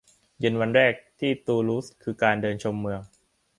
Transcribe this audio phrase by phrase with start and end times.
[0.39, 3.01] เย็นวันแรกที่ตูลูสคือการเดินชมเมือง